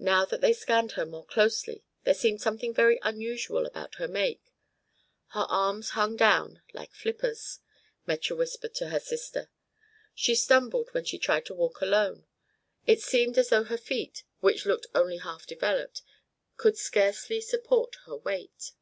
[0.00, 4.52] Now that they scanned her more closely there seemed something very unusual about her make.
[5.28, 7.60] Her arms hung down, like flippers,
[8.08, 9.48] Metje whispered to her sister.
[10.16, 12.26] She stumbled when she tried to walk alone;
[12.88, 16.02] it seemed as though her feet, which looked only half developed,
[16.56, 18.72] could scarcely support her weight.